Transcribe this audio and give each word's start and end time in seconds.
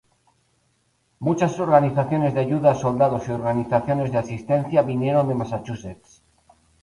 Muchas 1.19 1.59
organizaciones 1.59 2.33
de 2.33 2.39
ayuda 2.39 2.71
a 2.71 2.73
soldados 2.73 3.27
y 3.27 3.33
organizaciones 3.33 4.11
de 4.11 4.17
asistencia 4.17 4.81
vinieron 4.81 5.27
de 5.27 5.35
Massachusetts. 5.35 6.23